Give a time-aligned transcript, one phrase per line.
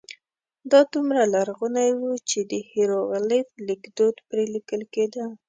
[0.71, 5.25] دا دومره لرغونی و چې د هېروغلیف لیکدود پرې لیکل کېده.